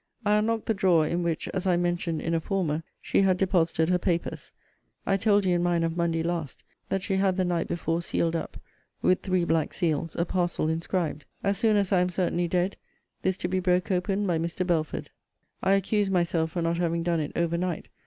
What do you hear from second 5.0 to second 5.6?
I told you